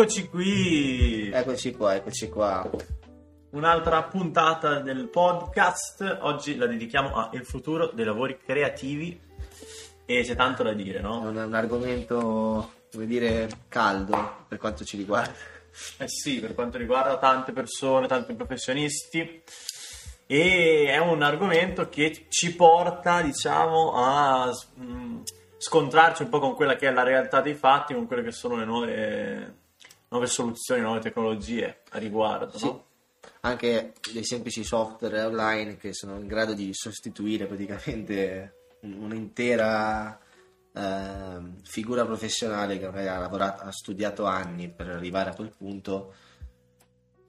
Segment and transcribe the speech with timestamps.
[0.00, 1.30] Eccoci qui.
[1.30, 2.66] Eccoci qua, eccoci qua.
[3.50, 6.20] Un'altra puntata del podcast.
[6.22, 9.20] Oggi la dedichiamo al futuro dei lavori creativi
[10.06, 11.20] e c'è tanto da dire, È no?
[11.20, 15.34] un, un argomento, come dire, caldo per quanto ci riguarda.
[15.98, 19.42] Eh sì, per quanto riguarda tante persone, tanti professionisti.
[20.26, 25.20] E è un argomento che ci porta, diciamo, a mm,
[25.58, 28.56] scontrarci un po' con quella che è la realtà dei fatti, con quelle che sono
[28.56, 29.59] le nuove,
[30.10, 32.64] nuove soluzioni, nuove tecnologie a riguardo, Sì.
[32.66, 32.84] no?
[33.42, 40.18] Anche dei semplici software online che sono in grado di sostituire praticamente un- un'intera
[40.72, 46.14] ehm, figura professionale che magari ha lavorato, ha studiato anni per arrivare a quel punto,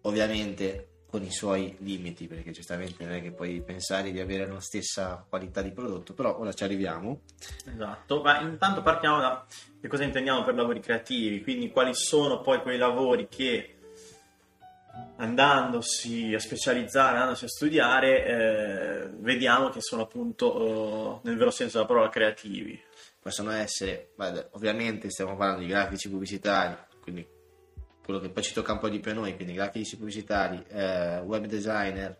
[0.02, 4.62] ovviamente con i suoi limiti, perché giustamente non è che puoi pensare di avere la
[4.62, 7.24] stessa qualità di prodotto, però ora ci arriviamo.
[7.70, 9.46] Esatto, ma intanto partiamo da
[9.82, 13.76] che cosa intendiamo per lavori creativi, quindi quali sono poi quei lavori che
[15.18, 21.76] andandosi a specializzare, andandosi a studiare, eh, vediamo che sono appunto eh, nel vero senso
[21.76, 22.82] della parola creativi.
[23.20, 27.28] possono essere, guarda, ovviamente stiamo parlando di grafici pubblicitari, quindi
[28.04, 31.20] quello che poi ci tocca un po' di più a noi, quindi grafici pubblicitari, eh,
[31.20, 32.18] web designer,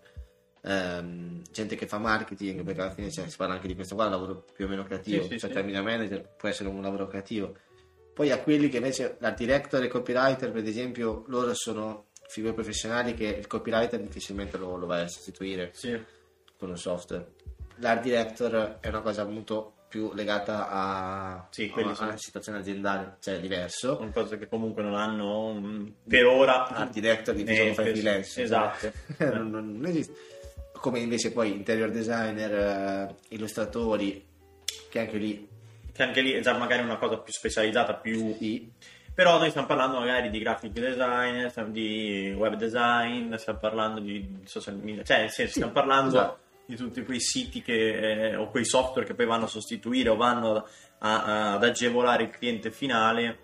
[0.62, 4.08] ehm, gente che fa marketing, perché alla fine cioè, si parla anche di questo qua,
[4.08, 5.56] lavoro più o meno creativo, Sì, sì, cioè sì.
[5.56, 7.56] termina manager può essere un lavoro creativo.
[8.14, 12.54] Poi a quelli che invece, l'art director e il copywriter, per esempio, loro sono figure
[12.54, 15.72] professionali che il copywriter difficilmente lo, lo vai a sostituire
[16.58, 17.34] con un software.
[17.78, 23.18] L'art director è una cosa molto più legata a, Sì, a- sono- alla situazione aziendale,
[23.20, 23.98] cioè diverso.
[23.98, 28.42] sono cose che comunque non hanno mm, per ora Art director di Eh, freelance.
[28.42, 28.90] esatto.
[29.20, 30.14] non, non- non esiste.
[30.72, 34.26] Come invece poi interior designer, eh, illustratori,
[34.90, 35.48] che anche lì
[35.94, 38.72] che anche lì è già magari una cosa più specializzata, più sì,
[39.14, 44.76] Però noi stiamo parlando magari di graphic design, di web design, stiamo parlando di social
[44.78, 46.40] media, cioè nel senso, stiamo parlando esatto.
[46.76, 50.16] Di tutti quei siti che, eh, o quei software che poi vanno a sostituire o
[50.16, 50.66] vanno
[51.00, 53.38] a- a- ad agevolare il cliente finale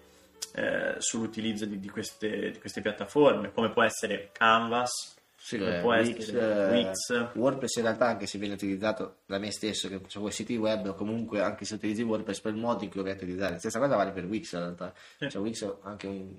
[0.53, 5.81] eh, sull'utilizzo di, di queste, di queste piattaforme, come può essere Canvas, sì, come eh,
[5.81, 7.29] può Wix, essere eh, Wix.
[7.35, 10.95] WordPress in realtà anche se viene utilizzato da me stesso che quei siti web o
[10.95, 13.59] comunque anche se utilizzi WordPress per il modo in cui lo vai a utilizzare la
[13.59, 15.29] stessa cosa vale per Wix in realtà Sì.
[15.29, 16.33] cioè Wix è anche un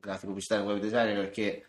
[0.00, 1.64] grafico pubblicitario web designer perché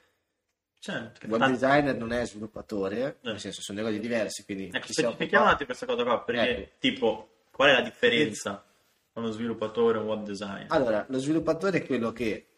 [0.92, 1.26] Certo.
[1.26, 3.16] Web Ah, designer non è sviluppatore, Eh.
[3.22, 6.50] nel senso sono due cose diverse, quindi Ecco, specifichiamo un attimo questa cosa qua, perché
[6.58, 6.72] Ecco.
[6.78, 8.64] tipo, qual è la differenza
[9.12, 10.68] tra uno sviluppatore e un web designer?
[10.70, 12.50] Allora, lo sviluppatore è quello che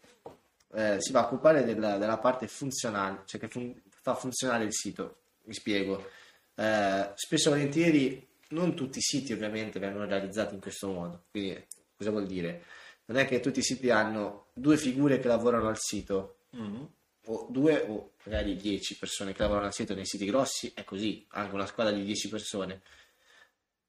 [0.74, 4.74] eh, si va a occupare della, della parte funzionale, cioè che fun- fa funzionare il
[4.74, 5.20] sito.
[5.46, 6.10] Mi spiego.
[6.56, 11.24] Eh, spesso e volentieri non tutti i siti ovviamente vengono realizzati in questo modo.
[11.32, 11.66] Quindi
[11.96, 12.64] cosa vuol dire?
[13.06, 16.84] Non è che tutti i siti hanno due figure che lavorano al sito, Mm.
[17.28, 21.26] O due o magari dieci persone che lavorano al sito nei siti grossi, è così,
[21.30, 22.82] anche una squadra di dieci persone.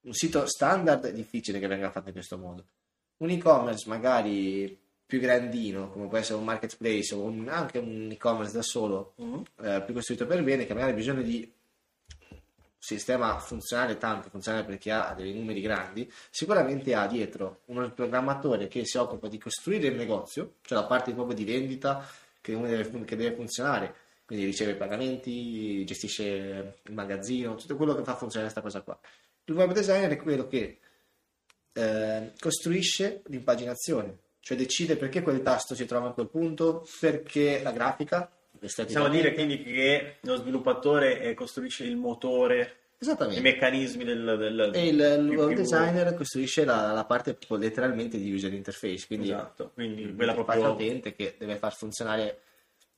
[0.02, 2.64] Un sito standard è difficile che venga fatto in questo modo.
[3.18, 8.52] Un e-commerce magari più grandino, come può essere un marketplace o un- anche un e-commerce
[8.52, 9.40] da solo, Mm.
[9.62, 11.50] eh, più costruito per bene, che magari ha bisogno di
[12.30, 12.38] un
[12.78, 18.84] sistema funzionale, tanto funzionale perché ha dei numeri grandi, sicuramente ha dietro uno programmatore che
[18.84, 22.06] si occupa di costruire il negozio, cioè la parte proprio di vendita
[22.48, 23.94] che, uno deve, che deve funzionare,
[24.24, 28.98] quindi riceve i pagamenti, gestisce il magazzino, tutto quello che fa funzionare questa cosa qua.
[29.44, 30.78] Il web designer è quello che
[31.72, 37.72] eh, costruisce l'impaginazione, cioè decide perché quel tasto si trova in quel punto, perché la
[37.72, 43.40] grafica, Possiamo dire quindi che lo sviluppatore eh, costruisce il motore, i Esattamente.
[43.40, 44.36] meccanismi del...
[44.38, 49.06] del E il, più- web più- designer costruisce la, la parte letteralmente di user interface,
[49.06, 50.72] quindi Esatto, quindi quella proprio...
[50.72, 52.40] utente che deve far funzionare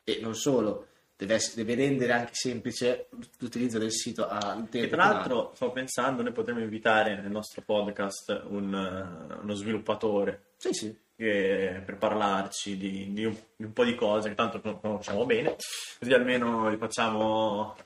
[0.04, 0.86] e non solo,
[1.16, 3.08] deve, deve rendere anche semplice
[3.40, 4.80] l'utilizzo del sito all'utente.
[4.80, 10.72] Che tra l'altro, sto pensando, noi potremmo invitare nel nostro podcast un, uno sviluppatore Sì,
[10.72, 10.98] sì.
[11.14, 15.56] che- per parlarci di, di un, di un po' di cose che tanto conosciamo bene,
[15.98, 17.76] così almeno li facciamo...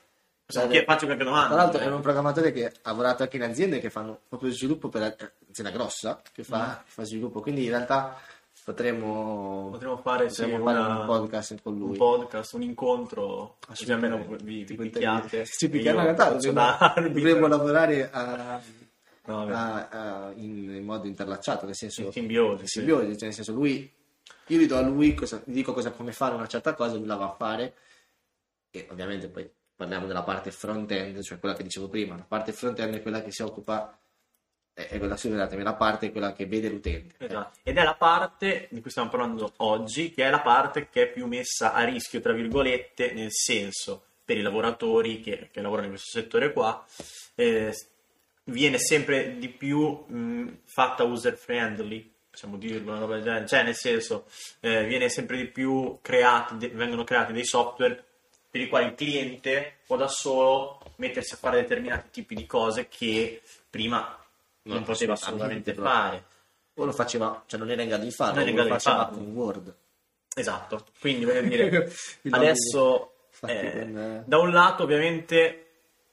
[0.46, 1.46] Che faccio qualche domanda.
[1.48, 4.88] Tra l'altro è un programmatore che ha lavorato anche in aziende che fanno proprio sviluppo
[4.90, 6.84] per un'azienda grossa che fa, Mm.
[6.86, 8.18] fa sviluppo, quindi in realtà
[8.62, 11.96] potremmo, Potremmo fare, sì, potremmo fare una- un podcast con un lui.
[11.96, 15.46] podcast, un incontro, così almeno vi, vi picchiate.
[15.46, 18.60] Ci picchiamo in realtà, dovremmo, dovremmo lavorare a,
[19.26, 22.60] No, a- a- in, in modo interlacciato, nel senso in simbiosi.
[22.60, 22.78] in sì.
[22.80, 23.90] simbiosi, cioè nel senso lui,
[24.48, 27.06] io gli do a lui, cosa, gli dico cosa, come fare una certa cosa, lui
[27.06, 27.74] la va a fare
[28.70, 32.94] e ovviamente poi parliamo della parte front-end, cioè quella che dicevo prima, la parte front-end
[32.94, 33.98] è quella che si occupa
[34.74, 37.14] è, quella, scusatemi, la parte è quella che vede l'utente.
[37.18, 37.58] Esatto.
[37.62, 41.10] Ed è la parte di cui stiamo parlando oggi, che è la parte che è
[41.10, 45.92] più messa a rischio, tra virgolette, nel senso per i lavoratori che, che lavorano in
[45.92, 46.84] questo settore qua,
[47.36, 47.72] eh,
[48.44, 53.62] viene sempre di più mh, fatta user friendly, possiamo dirlo, una roba del genere, cioè
[53.62, 54.26] nel senso
[54.60, 58.04] eh, viene sempre di più creati, vengono creati dei software
[58.54, 62.86] per i quali il cliente può da solo mettersi a fare determinati tipi di cose
[62.86, 64.16] che prima
[64.62, 66.24] non, Non poteva assolutamente, assolutamente fare.
[66.74, 68.76] O lo faceva, cioè non era in grado di farlo, Non era in lo grado
[68.76, 69.18] di faceva farlo.
[69.18, 69.76] con Word.
[70.36, 71.92] Esatto, quindi voglio dire,
[72.30, 75.64] adesso eh, con, eh, da un lato ovviamente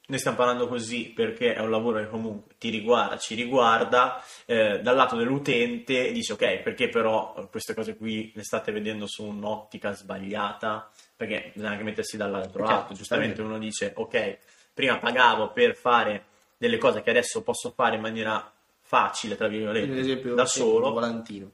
[0.08, 4.80] noi stiamo parlando così perché è un lavoro che comunque ti riguarda, ci riguarda, eh,
[4.82, 9.94] dal lato dell'utente dici ok, perché però queste cose qui le state vedendo su un'ottica
[9.94, 10.90] sbagliata?
[11.22, 14.38] Perché bisogna anche mettersi dall'altro Certo, lato, giustamente uno dice ok,
[14.74, 16.26] prima pagavo per fare
[16.58, 20.92] delle cose che adesso posso fare in maniera facile, tra virgolette, esempio, da un solo,
[20.92, 21.52] volantino.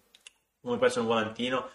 [0.61, 1.69] come può essere un volantino,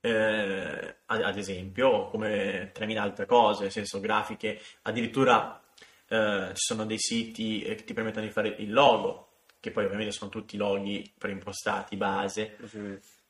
[0.00, 5.60] eh, ad, esempio, come 3000 altre cose, nel senso grafiche, addirittura
[6.08, 9.28] eh, ci sono dei siti eh, che ti permettono di fare il logo,
[9.60, 12.56] che poi ovviamente sono tutti loghi preimpostati, base.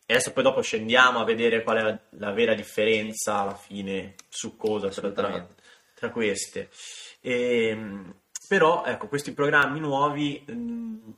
[0.07, 4.15] E adesso poi dopo scendiamo a vedere qual è la, la vera differenza alla fine
[4.29, 5.11] su cosa tra,
[5.95, 6.69] tra, queste.
[7.23, 8.15] Ehm,
[8.47, 11.15] però ecco, questi programmi nuovi mh,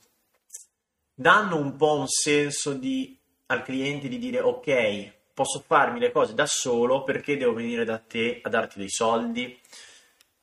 [1.14, 6.34] danno un po' un senso di- al cliente di dire ok, posso farmi le cose
[6.34, 9.60] da solo perché devo venire da te a darti dei soldi.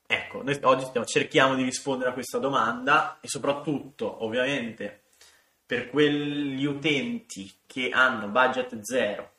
[0.05, 5.02] Ecco, noi oggi stiamo- cerchiamo di rispondere a questa domanda e soprattutto, ovviamente,
[5.73, 9.31] per quegli utenti che hanno budget zero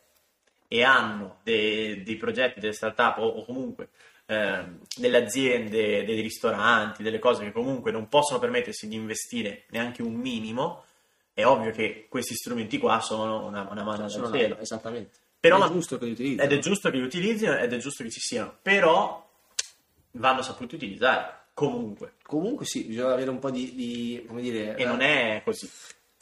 [0.67, 3.91] e hanno de- dei progetti, delle startup o, o comunque
[4.27, 10.03] ehm, delle aziende, dei ristoranti, delle cose che comunque non possono permettersi di investire neanche
[10.03, 10.85] un minimo,
[11.33, 14.59] è ovvio che questi strumenti qua sono una, una mano Sono dal cielo.
[14.59, 15.19] esattamente.
[15.39, 16.43] Però è giusto che li utilizzi.
[16.43, 19.25] Ed è giusto che li utilizzino ed è giusto che ci siano, però
[20.13, 24.75] vanno saputi utilizzare comunque Comunque sì, bisogna avere un po' di, di- come dire...
[24.75, 25.71] e non è così.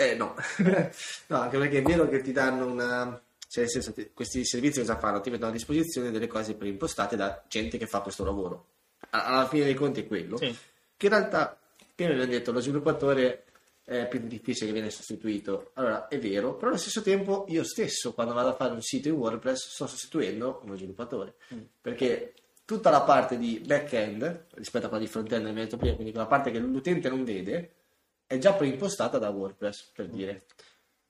[0.03, 0.35] Eh no.
[1.29, 3.23] no, anche perché è vero che ti danno una...
[3.49, 5.21] Cioè, nel senso, ti- questi servizi cosa fanno?
[5.21, 8.67] Ti mettono a disposizione delle cose preimpostate da gente che fa questo lavoro.
[9.11, 10.39] Alla fine dei conti è quello.
[10.39, 10.57] Sì.
[10.97, 11.59] Che in realtà,
[11.95, 13.45] prima abbiamo detto, lo sviluppatore
[13.85, 15.73] è più difficile che viene sostituito.
[15.75, 19.09] Allora, è vero, però allo stesso tempo io stesso, quando vado a fare un sito
[19.09, 21.35] in WordPress, sto sostituendo uno sviluppatore.
[21.55, 21.61] Mm.
[21.81, 22.35] Perché
[22.65, 26.59] tutta la parte di back-end, rispetto a quella di front-end, prima, quindi quella parte che
[26.59, 27.73] l'utente non vede,
[28.33, 30.45] è già preimpostata da WordPress, per dire.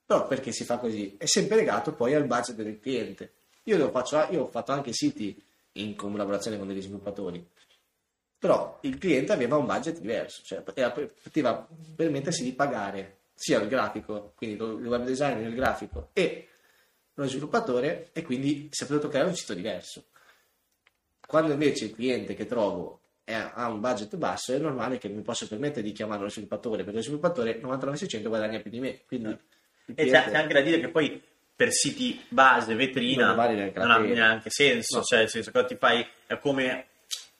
[0.05, 1.15] Però perché si fa così?
[1.17, 3.31] È sempre legato poi al budget del cliente.
[3.63, 5.41] Io, lo faccio, io ho fatto anche siti
[5.73, 7.47] in collaborazione con degli sviluppatori,
[8.37, 11.65] però il cliente aveva un budget diverso, cioè poteva, poteva
[11.95, 16.49] permettersi di pagare sia il grafico, quindi il web designer, il grafico e
[17.13, 20.07] lo sviluppatore e quindi si è potuto creare un sito diverso.
[21.25, 25.21] Quando invece il cliente che trovo è- ha un budget basso, è normale che mi
[25.21, 29.01] possa permettere di chiamare lo sviluppatore, perché lo sviluppatore 99% guadagna più di me.
[29.07, 31.21] Quindi E c'è, cliente- c'è anche da dire che poi
[31.55, 35.03] per siti base, vetrina, Non vale non ha neanche senso, No.
[35.03, 36.87] cioè nel senso che ti fai, è come,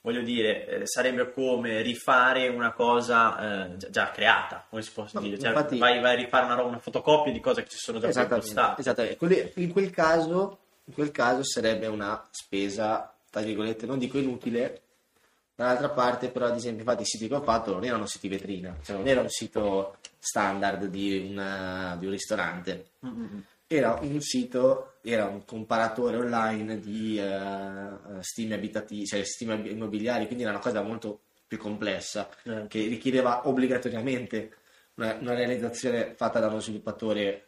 [0.02, 5.22] voglio dire, eh, sarebbe come rifare una cosa eh, già, creata, come si può No,
[5.22, 8.00] dire, cioè, infatti- vai, vai a rifare una, una fotocopia di cose che ci sono
[8.00, 8.08] già
[9.72, 14.82] quel caso, in quel caso sarebbe una spesa, tra virgolette, non dico inutile.
[15.56, 18.76] Dall'altra parte, però, ad esempio, infatti i siti che ho fatto non erano siti vetrina,
[18.82, 22.86] cioè non era un sito standard di, una- di un ristorante.
[23.06, 23.44] Mm-mm.
[23.68, 27.90] Era un sito, era un comparatore online di eh,
[28.22, 32.66] stime abitativi, cioè stime immobiliari, quindi era una cosa molto più complessa Eh.
[32.68, 34.56] che richiedeva obbligatoriamente
[34.96, 37.48] una, una realizzazione fatta da uno sviluppatore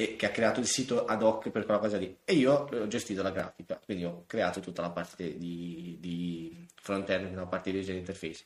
[0.00, 2.16] e che ha creato il sito ad hoc per quella cosa lì.
[2.24, 7.34] E io ho gestito la grafica, quindi ho creato tutta la parte di, di front-end,
[7.34, 8.44] la parte di user interface.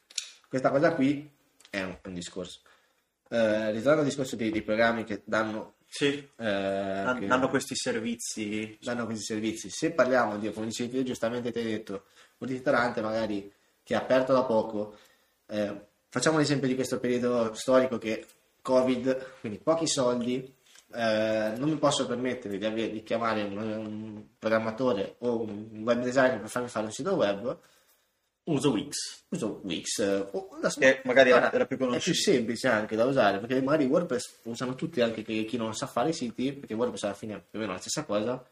[0.49, 1.31] Questa cosa qui
[1.69, 2.61] è un, un discorso.
[3.29, 6.25] Eh, ritornando al discorso dei, dei programmi che danno, Sì, eh,
[7.19, 8.79] che- danno questi servizi.
[8.81, 9.69] danno questi servizi.
[9.69, 12.05] Se parliamo di, come dicevi te, giustamente ti hai detto,
[12.39, 14.97] un ristorante magari che è aperto da poco,
[15.49, 18.25] eh, facciamo l'esempio di questo periodo storico che
[18.63, 20.55] Covid, quindi pochi soldi,
[20.95, 26.03] eh, non mi posso permettere di, avere- di chiamare un, un programmatore o un web
[26.03, 27.59] designer per farmi fare un sito web,
[28.45, 29.25] Uso Wix.
[29.29, 29.99] uso Wix.
[30.01, 30.29] eh,
[30.79, 32.17] Che magari era- era più È più conosciuto.
[32.19, 36.09] semplice anche da usare perché magari WordPress usano tutti anche che- chi non sa fare
[36.09, 38.45] i siti perché WordPress alla fine è più o meno la stessa cosa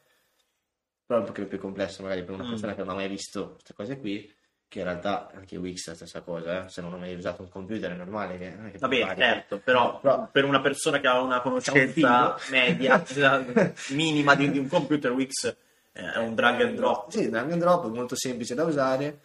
[1.04, 2.50] però è un pochino più complesso magari per una Mm.
[2.50, 4.32] persona che non ha mai visto queste cose qui
[4.70, 6.68] che in realtà anche Wix è la stessa cosa, eh.
[6.68, 8.56] se non hai mai usato un computer è normale che...
[8.66, 9.20] è che Va bene, vari.
[9.20, 13.02] certo, però, Però- per una persona che ha una conoscenza media,
[13.90, 15.56] minima di, di un computer, Wix
[15.90, 17.10] è un drag and drop.
[17.10, 19.20] Sì, drag and drop è molto semplice da usare.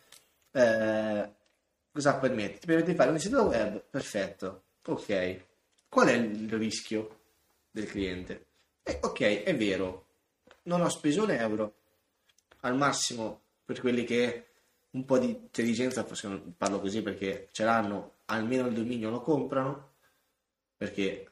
[0.52, 1.30] Eh,
[1.92, 2.58] cosa permette?
[2.58, 4.64] Ti permette di fare un sito web, perfetto.
[4.88, 5.42] Ok,
[5.88, 7.20] qual è il rischio
[7.70, 8.46] del cliente?
[8.82, 10.08] Eh, ok, è vero,
[10.64, 11.76] non ho speso un euro,
[12.62, 14.45] al massimo per quelli che
[14.96, 19.92] un po' di intelligenza, forse parlo così perché ce l'hanno, almeno il dominio lo comprano,
[20.78, 21.28] perché eh,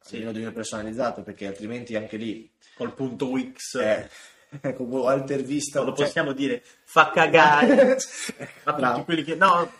[0.00, 0.14] Sì.
[0.14, 4.08] almeno il dominio personalizzato, perché altrimenti anche lì Col punto Wix, eh,
[4.60, 7.96] ecco, Walter Vista lo cioè- possiamo dire, fa cagare.
[8.64, 8.92] A Bravo.
[8.94, 9.34] tutti quelli che...
[9.34, 9.70] No,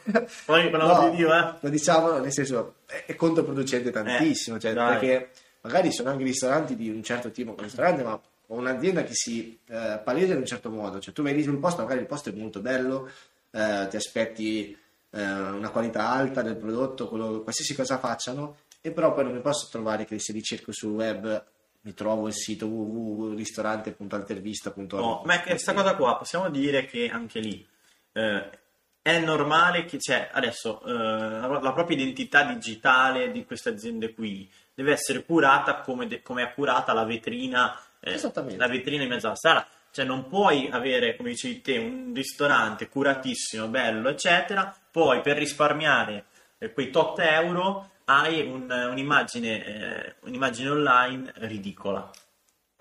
[0.45, 1.54] poi parliamo No, di Dio, eh.
[1.61, 4.99] Lo diciamo, nel senso, è, controproducente tantissimo, cioè, dai.
[4.99, 5.30] perché
[5.62, 8.18] magari sono anche ristoranti di un certo tipo ristorante, ma
[8.49, 11.59] o un'azienda che si eh, palesa in un certo modo, cioè tu vai lì sul
[11.59, 13.11] posto, magari il posto è molto bello,
[13.50, 14.76] eh, ti aspetti
[15.11, 19.41] eh, una qualità alta del prodotto, quello- qualsiasi cosa facciano, e però poi non mi
[19.41, 21.45] posso trovare che se ricerco sul web
[21.81, 24.93] mi trovo il sito www.ristorante.altervista.org.
[24.93, 27.65] No, ma è che questa cosa qua possiamo dire che anche lì
[28.12, 28.50] eh,
[29.00, 34.50] è normale che c'è adesso eh, la, la propria identità digitale di queste aziende qui
[34.75, 38.57] deve essere curata come, de- come è curata la vetrina, eh, Esattamente.
[38.59, 39.67] la vetrina in mezzo alla strada.
[39.91, 46.26] Cioè non puoi avere, come dicevi te, un ristorante curatissimo, bello, eccetera, poi per risparmiare
[46.59, 52.11] eh, quei tot euro hai un- un'immagine, eh, un'immagine online ridicola.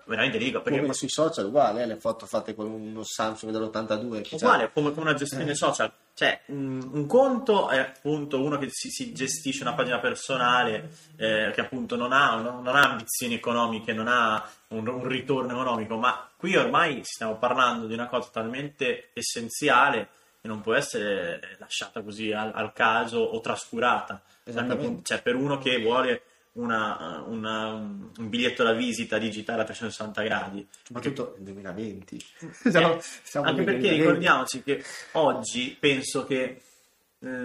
[0.08, 0.62] Veramente ridicola.
[0.62, 4.22] Perché Come sui social, uguale, eh, le foto fatte con uno Samsung dell'82.
[4.22, 5.54] che c'ha- Uguale, come con una gestione Eh.
[5.54, 5.90] social.
[6.14, 11.50] Cioè, un, un conto è appunto uno che si, si gestisce una pagina personale, eh,
[11.54, 15.96] che appunto non ha, non, non ha ambizioni economiche, non ha un, un ritorno economico,
[15.96, 20.08] ma qui ormai stiamo parlando di una cosa talmente essenziale
[20.40, 24.22] che non può essere lasciata così al, al caso o trascurata.
[24.44, 25.02] Esattamente.
[25.02, 26.22] Cioè, per uno che vuole
[26.56, 32.16] una- una- un biglietto da visita digitale a 360 gradi, Soprattutto nel 2020.
[32.40, 33.96] eh, Siamo- siamo anche perché 2020.
[33.98, 36.60] ricordiamoci che oggi penso che eh,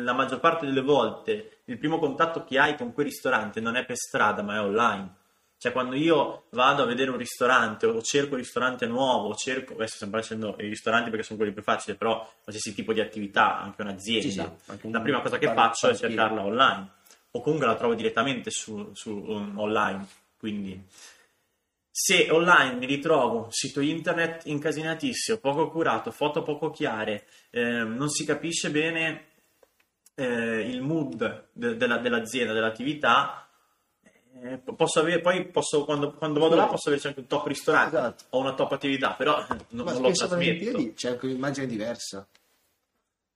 [0.01, 3.85] la maggior parte delle volte il primo contatto che hai con quel ristorante non è
[3.85, 5.15] per strada ma è online.
[5.57, 9.73] Cioè quando io vado a vedere un ristorante o cerco un ristorante nuovo, o cerco,
[9.73, 13.59] adesso stiamo facendo i ristoranti perché sono quelli più facili, però qualsiasi tipo di attività,
[13.61, 14.39] anche un'azienda, Sì, sì,
[14.71, 16.89] anche un la prima cosa che faccio è cercarla online
[17.31, 20.07] o comunque la trovo direttamente su, su um, online.
[20.37, 20.83] Quindi
[21.93, 28.25] se online mi ritrovo sito internet incasinatissimo, poco curato, foto poco chiare, ehm, non si
[28.25, 29.25] capisce bene
[30.15, 33.47] eh, il mood de- della- dell'azienda, dell'attività,
[34.43, 37.97] eh, posso avere, poi posso, quando, quando vado là posso averci anche un top ristorante
[37.97, 38.23] Esatto.
[38.29, 40.93] o una top attività, però eh, non, Ma non lo trasmetto.
[40.93, 42.25] c'è anche un'immagine diversa.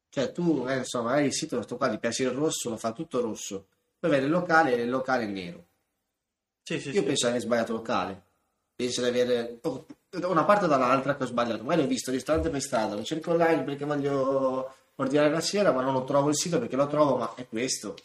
[0.10, 2.94] Cioè, tu, eh, insomma, magari il sito, sto qua, ti piace il rosso, lo fa
[2.94, 3.68] tutto rosso.
[4.06, 5.66] Poi vedi il locale e il locale è nero.
[6.62, 7.04] Sì, sì, Io sì.
[7.04, 8.24] penso di aver sbagliato locale.
[8.76, 11.64] Penso di avere oh, da una parte o dall'altra che ho sbagliato.
[11.64, 15.72] Magari ho visto il ristorante per strada, lo cerco online perché voglio ordinare la sera,
[15.72, 17.96] ma non lo trovo il sito perché lo trovo, ma è questo.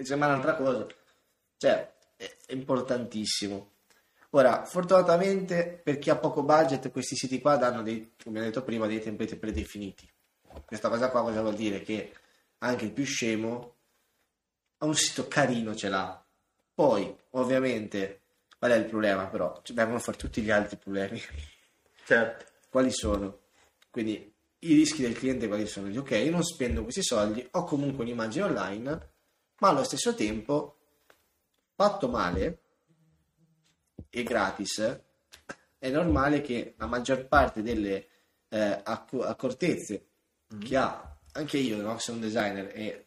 [0.00, 0.86] Sembra un'altra cosa.
[1.56, 3.70] Cioè, è, è importantissimo.
[4.30, 8.62] Ora, fortunatamente per chi ha poco budget, questi siti qua danno dei, come ho detto
[8.62, 10.08] prima, dei template predefiniti.
[10.64, 11.82] Questa cosa qua cosa vuol dire?
[11.82, 12.12] Che
[12.58, 13.71] anche il più scemo
[14.82, 16.24] ha un sito carino ce l'ha.
[16.74, 18.22] Poi, ovviamente,
[18.58, 19.60] qual è il problema però?
[19.62, 21.20] Ci vengono fuori tutti gli altri problemi.
[22.04, 22.44] Certo.
[22.68, 23.42] quali sono?
[23.90, 25.86] Quindi i rischi del cliente quali sono?
[25.86, 29.10] Dici, ok, io non spendo questi soldi, ho comunque un'immagine online,
[29.58, 30.78] ma allo stesso tempo,
[31.76, 32.62] fatto male
[34.10, 35.00] e gratis,
[35.78, 38.08] è normale che la maggior parte delle
[38.48, 40.06] eh, acc- accortezze
[40.58, 41.98] che ha, anche io, no?
[41.98, 43.06] sono un designer e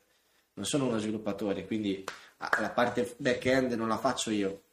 [0.55, 2.03] non sono uno sviluppatore, quindi
[2.37, 4.63] la parte back-end non la faccio io,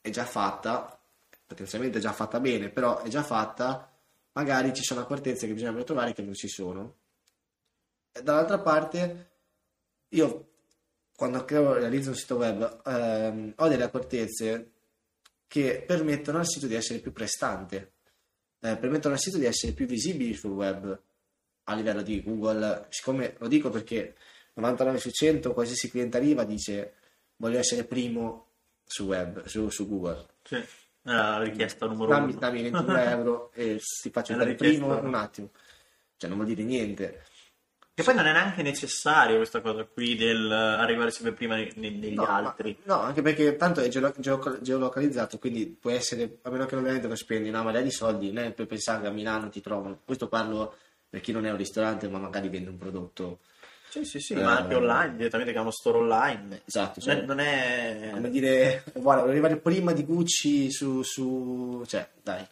[0.00, 0.98] è già fatta,
[1.46, 3.90] potenzialmente è già fatta bene, però è già fatta,
[4.32, 6.96] magari ci sono accortezze che bisogna trovare che non ci sono.
[8.12, 9.30] E dall'altra parte,
[10.08, 10.48] io
[11.16, 14.72] quando creo, realizzo un sito web, ehm, ho delle accortezze
[15.48, 17.92] che permettono al sito di essere più prestante,
[18.60, 21.00] eh, permettono al sito di essere più visibili sul web
[21.64, 22.86] a livello di Google.
[22.90, 24.14] Siccome lo dico perché
[24.56, 26.94] 99 su 100 qualsiasi cliente arriva dice
[27.36, 28.44] voglio essere primo
[28.84, 30.24] su web, su, su Google.
[30.42, 30.56] Sì.
[30.56, 30.64] È
[31.12, 32.40] la richiesta numero Dammi, uno.
[32.40, 34.64] dammi 22 euro e ti faccio È richiesta.
[34.64, 35.50] primo un attimo.
[36.16, 37.22] Cioè non vuol dire niente.
[37.94, 42.24] Che poi non è neanche necessario questa cosa qui del arrivare sempre prima degli No,
[42.24, 42.78] ma- altri.
[42.84, 47.08] no, anche perché tanto è geolo- geo- geolocalizzato, quindi può essere, a meno che ovviamente
[47.08, 50.00] lo spendi una marea di soldi, né per pensare che a Milano ti trovano.
[50.04, 50.76] Questo parlo
[51.08, 53.38] per chi non è un ristorante ma magari vende un prodotto.
[53.96, 56.62] Sì, sì, sì, Eh, ma anche online, direttamente che ha uno store online.
[56.66, 57.26] Esatto, Non cioè, è...
[57.26, 58.10] Non è...
[58.12, 61.82] come dire, guarda, voglio arrivare prima di Gucci su, su...
[61.86, 62.46] cioè, dai,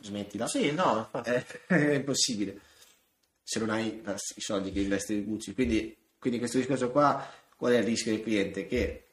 [0.00, 0.48] smettila.
[0.48, 1.30] Sì, no, infatti.
[1.30, 1.44] Eh,
[1.92, 2.60] è impossibile
[3.42, 5.54] se non hai la- i soldi che investi in Gucci.
[5.54, 7.26] Quindi, quindi questo discorso qua,
[7.56, 8.66] qual è il rischio del cliente?
[8.66, 9.04] Che,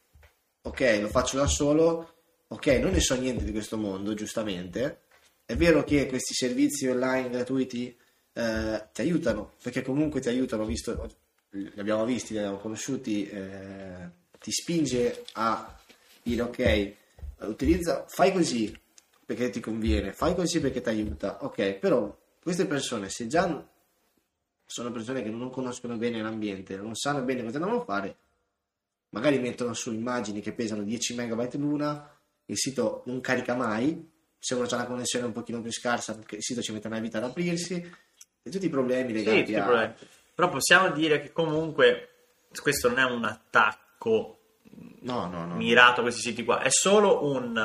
[0.63, 2.15] ok, lo faccio da solo,
[2.47, 5.01] ok, non ne so niente di questo mondo, giustamente.
[5.45, 7.95] È vero che questi servizi online gratuiti
[8.33, 11.09] eh, ti aiutano, perché comunque ti aiutano, visto,
[11.55, 14.09] li abbiamo visti, li abbiamo conosciuti, eh,
[14.39, 15.77] ti spinge a
[16.21, 16.93] dire ok,
[17.47, 18.77] utilizza, fai così
[19.25, 23.67] perché ti conviene, fai così perché ti aiuta, ok, però queste persone se già
[24.67, 28.17] sono persone che non conoscono bene l'ambiente, non sanno bene cosa devono fare,
[29.09, 32.09] magari mettono su immagini che pesano 10 megabyte l'una,
[32.45, 36.43] il sito non carica mai, se uno ha una connessione un pochino più scarsa, il
[36.43, 37.75] sito ci mette una vita ad aprirsi,
[38.43, 39.63] e tutti i problemi Sì, legati i a...
[39.63, 39.93] problemi.
[40.35, 42.09] Però possiamo dire che comunque
[42.61, 44.39] questo non è un attacco
[45.01, 45.55] No, no, no.
[45.55, 47.55] mirato a questi siti qua, è solo un,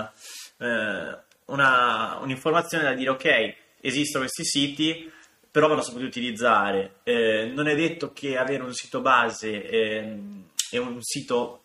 [0.58, 5.10] eh, una- un'informazione da dire ok, esistono questi siti,
[5.50, 6.96] però vanno saputi utilizzare.
[7.02, 11.64] Eh, non è detto che avere un sito base ehm, e un sito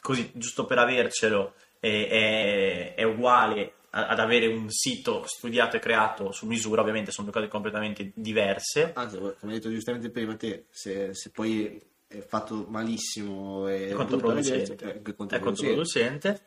[0.00, 6.32] così giusto per avercelo è, è- è uguale ad avere un sito studiato e creato
[6.32, 8.90] su misura, ovviamente sono due cose completamente diverse.
[8.92, 13.92] Anzi, come hai detto giustamente prima te, se, se poi è fatto malissimo e è
[13.92, 15.02] controproducente.
[15.02, 16.40] è controproducente.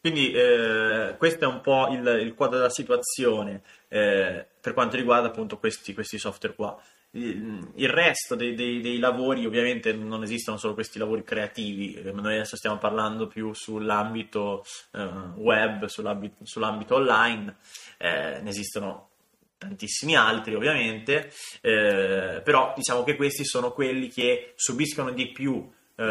[0.00, 5.28] Quindi eh, questo è un po' il, il quadro della situazione eh, per quanto riguarda
[5.28, 6.80] appunto questi, questi software qua.
[7.14, 12.36] Il, resto dei, dei- dei lavori, ovviamente non esistono solo questi lavori creativi, eh, noi
[12.36, 15.02] adesso stiamo parlando più sull'ambito eh,
[15.36, 17.56] web, sull'ambito, sull'ambito online,
[17.98, 19.10] eh, ne esistono
[19.58, 26.04] tantissimi altri ovviamente, eh, però diciamo che questi sono quelli che subiscono di più eh,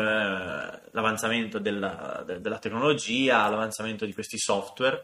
[0.92, 5.04] l'avanzamento della, de- della tecnologia, l'avanzamento di questi software.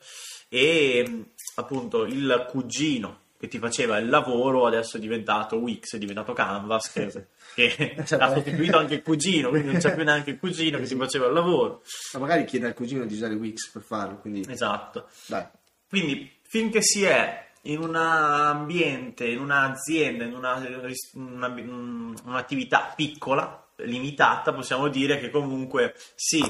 [0.49, 6.33] E appunto il cugino che ti faceva il lavoro adesso è diventato Wix, è diventato
[6.33, 10.77] Canvas che, che ha sostituito anche il cugino, quindi non c'è più neanche il cugino
[10.79, 11.83] che ti faceva il lavoro.
[12.13, 15.07] Ma magari chiede al cugino di usare Wix per farlo, quindi Esatto.
[15.27, 15.45] dai.
[15.87, 20.55] Quindi finché si è in un ambiente, in un'azienda, in una,
[21.13, 26.41] una- un'attività piccola, limitata, possiamo dire che comunque sì,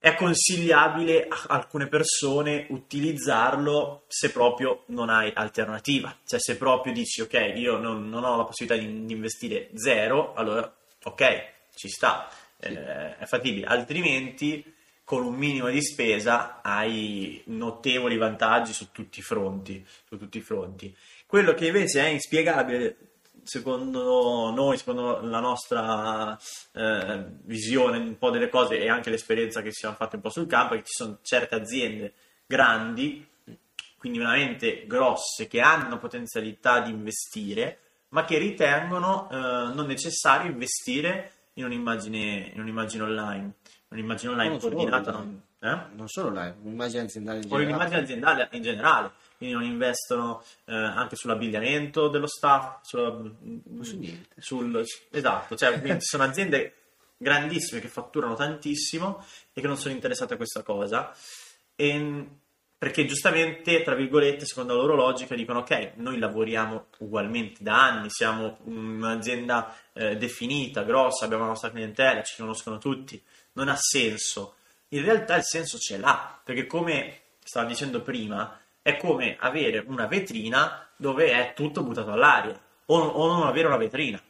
[0.00, 6.16] è consigliabile a alcune persone utilizzarlo se proprio non hai alternativa.
[6.24, 10.34] Cioè se proprio dici ok, io non, non ho la possibilità di, di investire zero,
[10.34, 12.68] allora ok, ci sta, Sì.
[12.68, 13.66] eh, è fattibile.
[13.66, 20.38] Altrimenti con un minimo di spesa hai notevoli vantaggi su tutti i fronti, su tutti
[20.38, 20.94] i fronti.
[21.26, 22.96] Quello che invece è inspiegabile,
[23.48, 26.38] secondo noi, secondo la nostra
[26.72, 30.28] eh, visione un po' delle cose e anche l'esperienza che ci siamo fatte un po'
[30.30, 32.12] sul campo, è che ci sono certe aziende
[32.46, 33.26] grandi,
[33.96, 37.78] quindi veramente grosse, che hanno potenzialità di investire,
[38.10, 39.34] ma che ritengono eh,
[39.74, 43.52] non necessario investire in un'immagine, in un'immagine online.
[43.88, 45.40] Un'immagine online Non solo coordinata, online.
[45.58, 45.96] non, eh?
[45.96, 47.72] Non solo online, un'immagine aziendale in o generale.
[47.72, 54.34] un'immagine aziendale in generale, quindi non investono eh, anche sull'abbigliamento dello staff, sulla- niente.
[54.38, 56.74] sul- esatto, cioè quindi sono aziende
[57.16, 61.14] grandissime che fatturano tantissimo e che non sono interessate a questa cosa.
[61.74, 62.26] E,
[62.78, 68.08] perché giustamente, tra virgolette, secondo la loro logica, dicono ok, noi lavoriamo ugualmente da anni,
[68.08, 73.20] siamo un'azienda eh, definita, grossa, abbiamo la nostra clientela, ci conoscono tutti,
[73.54, 74.54] non ha senso.
[74.90, 78.56] In realtà il senso ce l'ha, perché come stavo dicendo prima,
[78.88, 83.76] è come avere una vetrina dove è tutto buttato all'aria, o, o non avere una
[83.76, 84.20] vetrina,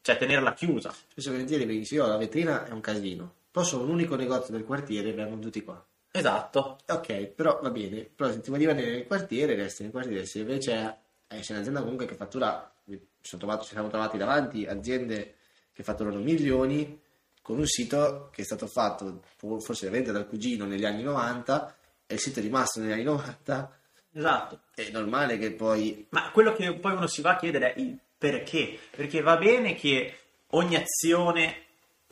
[0.00, 0.90] cioè tenerla chiusa.
[0.90, 3.34] Spesso volentieri perché dici, oh, la vetrina è un casino.
[3.50, 5.84] Poi sono un unico negozio del quartiere e hanno tutti qua.
[6.10, 8.08] Esatto, Ok, però va bene.
[8.14, 10.24] Però se ti vuoi rimanere nel quartiere, resti nel quartiere.
[10.24, 10.96] Se invece
[11.28, 12.72] eh, c'è un'azienda comunque che fattura,
[13.38, 15.34] trovato- ci siamo trovati davanti aziende
[15.72, 16.98] che fatturano milioni
[17.42, 22.14] con un sito che è stato fatto forse veramente dal cugino negli anni 90 e
[22.14, 23.78] il sito è rimasto negli anni 90.
[24.12, 24.60] Esatto.
[24.74, 27.98] È normale che poi Ma quello che poi uno si va a chiedere è il
[28.18, 28.78] perché.
[28.90, 30.18] Perché va bene che
[30.48, 31.66] ogni azione,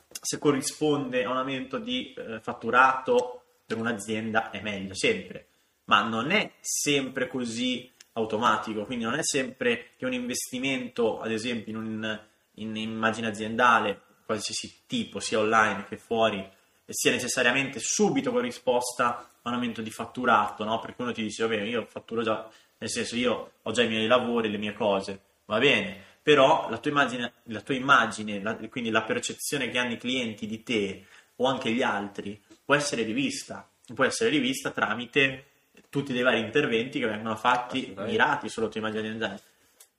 [0.09, 5.47] se corrisponde a un aumento di eh, fatturato per un'azienda, è meglio sempre.
[5.85, 8.85] Ma non è sempre così automatico.
[8.85, 12.19] Quindi non è sempre che un investimento, ad esempio, in, un,
[12.55, 16.45] in immagine aziendale, qualsiasi tipo, sia online che fuori,
[16.93, 20.79] sia necessariamente subito corrisposta a un aumento di fatturato, no?
[20.79, 24.07] Perché uno ti dice, vabbè, io fatturo già, nel senso io ho già i miei
[24.07, 28.89] lavori, le mie cose, va bene, però la tua immagine, la tua immagine la- quindi
[28.89, 31.05] la percezione che hanno i clienti di te
[31.37, 33.67] o anche gli altri, può essere rivista.
[33.93, 35.45] Può essere rivista tramite
[35.89, 39.41] tutti dei vari interventi che vengono fatti mirati sulla tua immagine aziendale.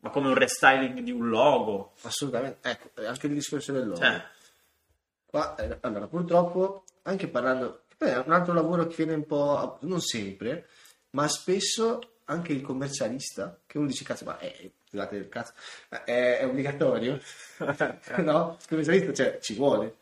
[0.01, 1.95] Ma come un restyling di un logo.
[2.03, 2.69] Assolutamente.
[2.69, 4.01] Ecco, anche il discorso del logo.
[4.01, 4.23] Cioè,
[5.31, 9.79] Qua, eh, allora, purtroppo, anche parlando, beh, è un altro lavoro che viene un po',
[9.83, 10.69] non sempre,
[11.11, 15.53] ma spesso anche il commercialista, che uno dice, cazzo, ma è, scusate il cazzo,
[15.91, 17.21] è, è obbligatorio?
[18.25, 18.57] no?
[18.59, 19.97] Il commercialista, cioè, ci vuole.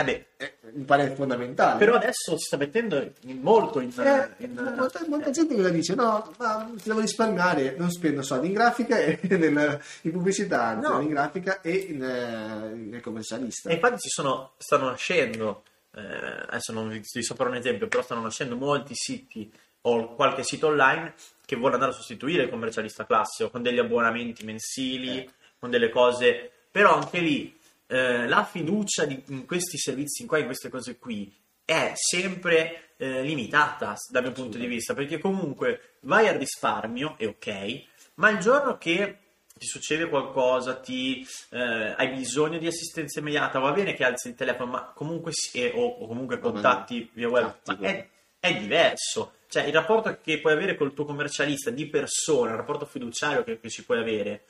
[0.00, 1.78] Eh beh, Eh, mi pare fondamentale.
[1.78, 3.90] però adesso si sta mettendo in- molto in...
[3.98, 5.94] Eh, in- molta, molta gente cosa dice?
[5.94, 11.00] No, ma ti devo risparmiare, non spendo soldi in grafica e nel- in pubblicità, No.
[11.00, 13.70] in grafica e in, eh, nel commercialista.
[13.70, 15.62] E infatti ci sono, stanno nascendo,
[15.94, 16.00] eh,
[16.48, 19.50] adesso non vi vi sopra un esempio, però stanno nascendo molti siti
[19.82, 24.44] o qualche sito online che vuole andare a sostituire il commercialista classico con degli abbonamenti
[24.44, 25.30] mensili, Eh.
[25.58, 27.57] con delle cose, però anche lì
[27.88, 33.22] eh, la fiducia di- in questi servizi qua, in queste cose qui, è sempre eh,
[33.22, 37.82] limitata dal mio punto di vista, perché comunque vai al risparmio, è ok,
[38.14, 39.18] ma il giorno che
[39.58, 44.34] ti succede qualcosa, ti, eh, hai bisogno di assistenza immediata, va bene che alzi il
[44.34, 49.32] telefono, ma comunque si- eh, o, o comunque contatti via web, è, è diverso.
[49.48, 53.58] Cioè, il rapporto che puoi avere col tuo commercialista di persona, il rapporto fiduciario che,
[53.60, 54.44] che ci puoi avere,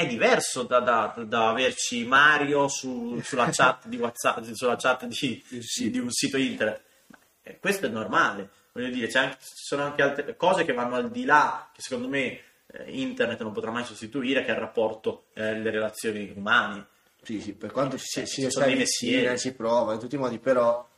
[0.00, 5.42] è diverso da, da- da averci Mario su- sulla chat di WhatsApp, sulla chat di,
[5.60, 5.90] Sì.
[5.90, 6.82] di un sito internet.
[7.42, 11.10] Eh, questo è normale, voglio dire, anche- ci sono anche altre cose che vanno al
[11.10, 12.40] di là, che secondo me
[12.72, 16.86] eh, internet non potrà mai sostituire, che è il rapporto, eh, le relazioni umane.
[17.22, 19.38] Sì, sì, per quanto ci, si, si ci dei vicino, mestieri.
[19.38, 20.88] si prova in tutti i modi, però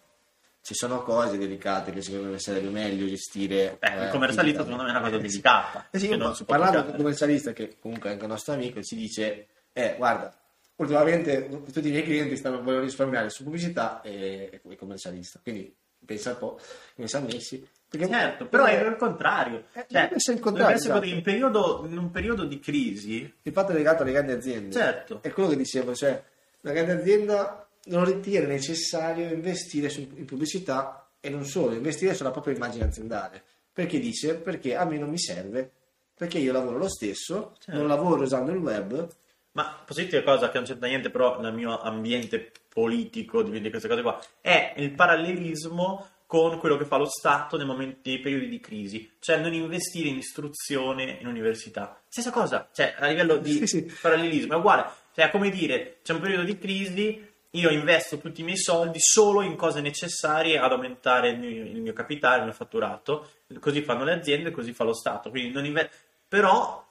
[0.62, 3.77] ci sono cose delicate che secondo me sarebbe meglio gestire.
[3.81, 4.70] Beh, eh, il commercialista digitali.
[4.70, 5.87] secondo me è una cosa Eh, delicata.
[5.90, 8.53] Eh sì, non si può parlando con un commercialista che comunque è anche un nostro
[8.55, 10.33] amico, ci dice, eh, guarda,
[10.77, 16.31] ultimamente tutti i miei clienti stanno vogliono risparmiare su pubblicità e, e commercialista, quindi pensa
[16.31, 16.59] un po'
[16.94, 17.68] come si sono messi.
[17.88, 19.64] Perché- Certo, però è il contrario.
[19.75, 21.05] Eh, Cioè, essere il contrario, esatto.
[21.05, 24.72] in, periodo- in un periodo di crisi, il fatto è legato alle grandi aziende.
[24.75, 25.18] Certo.
[25.22, 26.22] È quello che dicevo, cioè
[26.62, 32.55] una grande azienda non ritiene necessario investire in pubblicità e non solo, investire sulla propria
[32.55, 33.42] immagine aziendale.
[33.73, 34.35] Perché dice?
[34.37, 35.71] Perché a me non mi serve,
[36.14, 37.79] perché io lavoro lo stesso, Certo.
[37.79, 39.09] non lavoro usando il web.
[39.53, 43.61] ma posso dirti una cosa che non c'entra niente, però nel mio ambiente politico di,
[43.61, 48.11] di queste cose qua, è il parallelismo con quello che fa lo Stato nei momenti,
[48.11, 52.01] nei periodi di crisi, cioè non investire in istruzione in università.
[52.09, 53.92] Stessa cosa, cioè a livello di Sì, sì.
[54.01, 58.40] parallelismo è uguale, cioè è come dire, c'è un periodo di crisi, io investo tutti
[58.40, 62.44] i miei soldi solo in cose necessarie ad aumentare il mio, il mio capitale, il
[62.44, 63.28] mio fatturato,
[63.60, 65.90] così fanno le aziende, così fa lo Stato, quindi non inve-
[66.26, 66.82] però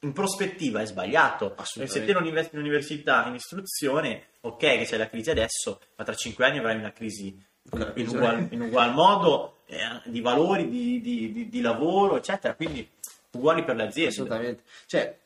[0.00, 4.96] in prospettiva è sbagliato, se te non investi in università, in istruzione, ok che c'è
[4.96, 7.34] la crisi adesso, ma tra cinque anni avrai una crisi
[7.94, 12.86] in ugual, in ugual modo eh, di valori, di, di- di- di lavoro, eccetera, quindi
[13.30, 14.10] uguali per le aziende.
[14.10, 14.62] Assolutamente.
[14.86, 15.18] Cioè,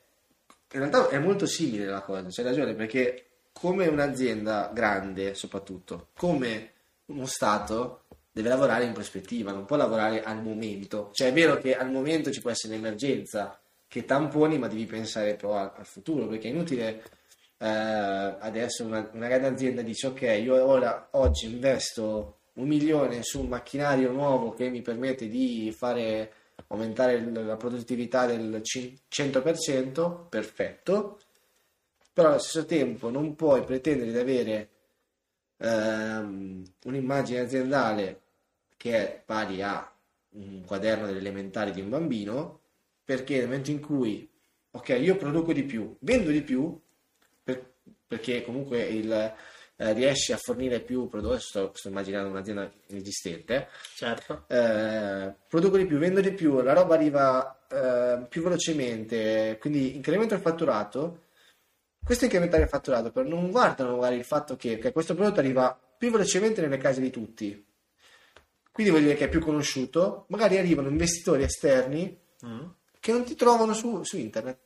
[0.72, 3.25] in realtà è molto simile la cosa, c'hai ragione, perché
[3.58, 6.72] come un'azienda grande, soprattutto, come
[7.06, 11.08] uno Stato, deve lavorare in prospettiva, non può lavorare al momento.
[11.12, 15.36] Cioè, è vero che al momento ci può essere un'emergenza che tamponi, ma devi pensare
[15.36, 17.02] però al, al futuro, perché è inutile
[17.58, 23.40] eh, adesso una, una grande azienda dice ok, io ora oggi investo un milione su
[23.40, 26.32] un macchinario nuovo che mi permette di fare
[26.68, 31.18] aumentare la produttività del cin- 100%, perfetto,
[32.16, 34.70] però allo stesso tempo non puoi pretendere di avere
[35.58, 38.20] ehm, un'immagine aziendale
[38.78, 39.86] che è pari a
[40.30, 42.60] un quaderno delle elementari di un bambino,
[43.04, 44.26] perché nel momento in cui,
[44.70, 46.80] ok, io produco di più, vendo di più,
[47.44, 47.74] per-
[48.06, 54.46] perché comunque il, eh, riesci a fornire più prodotti, sto, sto immaginando un'azienda inesistente, Certo.
[54.48, 60.32] eh, produco di più, vendo di più, la roba arriva eh, più velocemente, quindi incremento
[60.32, 61.24] il fatturato.
[62.06, 65.76] Questo incrementare il fatturato, però non guardano magari il fatto che, che questo prodotto arriva
[65.98, 67.66] più velocemente nelle case di tutti.
[68.70, 70.26] Quindi vuol dire che è più conosciuto.
[70.28, 72.66] Magari arrivano investitori esterni Mm.
[73.00, 74.58] che non ti trovano su, su internet.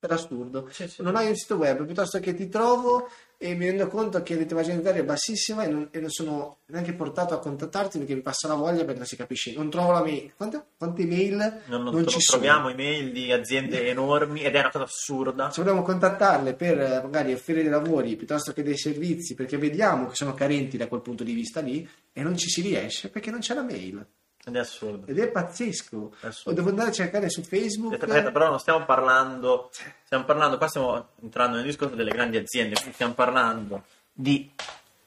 [0.00, 0.68] Per assurdo.
[0.70, 1.02] Sì, sì.
[1.02, 4.60] Non hai un sito web, piuttosto che ti trovo e mi rendo conto che la
[4.60, 8.46] aziendale è bassissima e non, e non sono neanche portato a contattarti perché mi passa
[8.48, 9.52] la voglia perché non si capisce.
[9.54, 10.32] Non trovo la mail.
[10.36, 12.40] Quante, quante mail Non, non- non ci sono?
[12.42, 15.50] troviamo email di aziende enormi ed è una cosa assurda.
[15.50, 20.06] Se vogliamo contattarle per eh, magari offrire dei lavori piuttosto che dei servizi, perché vediamo
[20.08, 23.32] che sono carenti da quel punto di vista lì e non ci si riesce perché
[23.32, 24.06] non c'è la mail.
[24.44, 25.06] Ed è assurdo.
[25.06, 26.12] Ed è pazzesco.
[26.20, 26.58] È O assurdo.
[26.58, 27.94] devo andare a cercare su Facebook.
[28.02, 29.70] Aspetta, però non stiamo parlando,
[30.04, 34.50] stiamo parlando, qua stiamo entrando nel discorso delle grandi aziende, quindi stiamo parlando di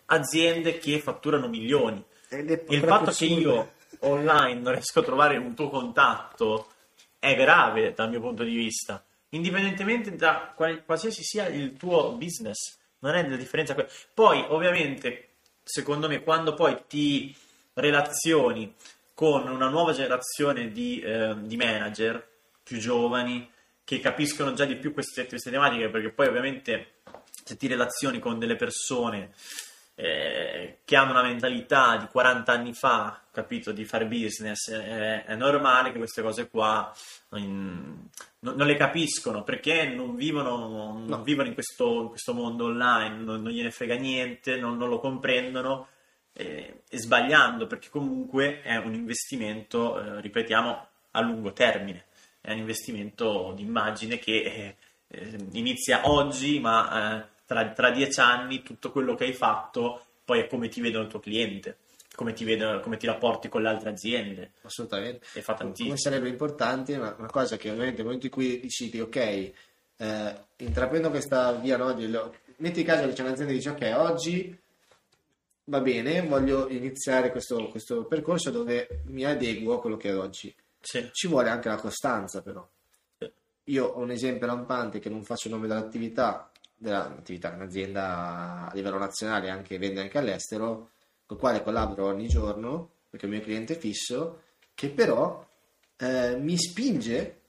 [0.06, 2.04] aziende che fatturano milioni.
[2.30, 6.68] Il fatto che io online non riesco a trovare un tuo contatto
[7.20, 12.78] è grave dal mio punto di vista, indipendentemente da qual- qualsiasi sia il tuo business,
[13.00, 13.76] non è la differenza.
[14.14, 15.30] Poi, ovviamente,
[15.64, 17.36] secondo me, quando poi ti
[17.74, 18.74] relazioni
[19.14, 22.28] con una nuova generazione di, eh, di manager
[22.64, 23.50] più giovani
[23.84, 27.00] che capiscono già di più queste, queste tematiche, perché poi ovviamente
[27.44, 29.32] se ti relazioni con delle persone
[29.96, 35.36] eh, che hanno una mentalità di 40 anni fa, capito, di fare business, eh, è
[35.36, 36.92] normale che queste cose qua
[37.34, 38.08] in-
[38.40, 41.22] non, non le capiscono perché non vivono, non No.
[41.24, 45.00] vivono in, questo, in questo mondo online, non, non gliene frega niente, non, non lo
[45.00, 45.88] comprendono
[46.34, 52.06] eh, e sbagliando perché comunque è un investimento, eh, ripetiamo, a lungo termine,
[52.40, 54.76] è un investimento di immagine che eh,
[55.08, 60.40] eh, inizia oggi, ma eh, tra, tra dieci anni tutto quello che hai fatto poi
[60.40, 61.80] è come ti vedono il tuo cliente,
[62.16, 64.52] come ti, vedono, come ti rapporti con le altre aziende.
[64.62, 65.26] Assolutamente.
[65.34, 69.02] e fa Come sarebbe importante, una, una cosa che ovviamente nel momento in cui decidi,
[69.02, 72.18] ok, eh, intraprendo questa via, no, di-
[72.58, 74.58] metti caso che c'è un'azienda che dice, ok, oggi
[75.72, 80.54] va bene, voglio iniziare questo, questo percorso dove mi adeguo a quello che è oggi.
[80.82, 82.68] Sì, Ci vuole anche la costanza però.
[83.18, 83.32] Sì.
[83.66, 88.98] Io ho un esempio lampante che non faccio il nome dell'attività, dell'attività, un'azienda a livello
[88.98, 90.90] nazionale, anche vende anche all'estero,
[91.26, 94.42] con il quale collaboro ogni giorno, perché è il mio cliente fisso,
[94.74, 95.48] che però
[95.96, 97.40] eh, mi spinge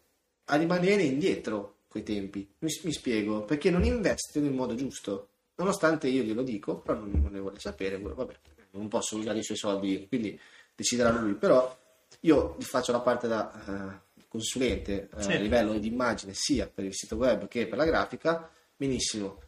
[0.45, 2.49] a rimanere indietro coi tempi.
[2.61, 5.31] Mi, mi spiego, perché non investe nel modo giusto.
[5.57, 8.35] Nonostante io glielo dico, però non, non ne vuole sapere, vabbè,
[8.73, 10.39] non posso usare i suoi soldi, quindi
[10.75, 11.35] deciderà lui.
[11.35, 11.79] Però
[12.21, 15.33] io faccio la parte da eh, consulente eh, Sì.
[15.33, 19.43] a livello di immagine sia per il sito web che per la grafica, benissimo.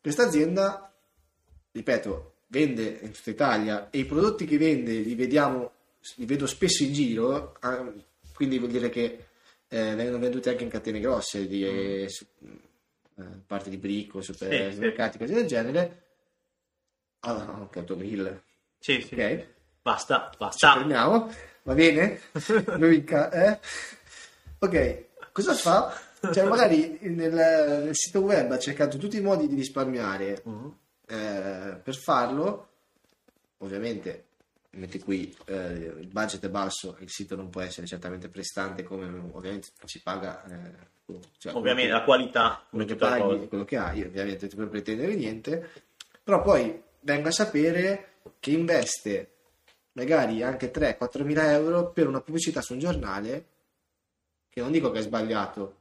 [0.00, 0.92] Questa azienda,
[1.72, 5.72] ripeto, vende in tutta Italia e i prodotti che vende li vediamo,
[6.16, 7.92] li vedo spesso in giro, ah,
[8.32, 9.26] quindi vuol dire che
[9.68, 12.24] eh, vengono venduti anche in catene grosse di eh, su-
[13.18, 16.02] eh, parti di bricco, Sì, supermercati, cose del genere.
[17.20, 18.42] Ah, ok, 8000,
[18.78, 19.14] sì, sì.
[19.14, 19.46] ok.
[19.82, 20.72] Basta, Ci basta.
[20.74, 21.30] fermiamo,
[21.62, 22.20] va bene?
[22.78, 23.58] Non mi ca- eh?
[24.58, 25.92] Ok, cosa fa?
[26.32, 30.76] Cioè, magari nel, nel sito web ha cercato tutti i modi di risparmiare Mhm.
[31.06, 32.66] eh, per farlo.
[33.58, 34.26] Ovviamente,
[34.70, 39.06] metti qui eh, il budget è basso, il sito non può essere certamente prestante come
[39.32, 40.44] ovviamente si paga.
[40.44, 40.96] eh,
[41.38, 43.44] cioè, Ovviamente la qualità, quello che paghi cose.
[43.44, 45.70] è quello che hai, ovviamente tu puoi pretendere niente,
[46.22, 49.32] però poi vengo a sapere che investe
[49.92, 53.46] magari anche 3-4 mila euro per una pubblicità su un giornale,
[54.50, 55.80] che non dico che è sbagliato,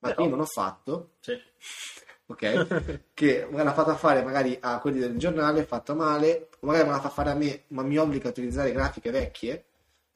[0.00, 1.32] ma Però- io non ho fatto, Sì.
[2.26, 3.10] ok?
[3.14, 6.92] che me l'ha fatta fare magari a quelli del giornale, fatta male, o magari me
[6.92, 9.64] la fa fare a me, ma mi obbliga a utilizzare grafiche vecchie,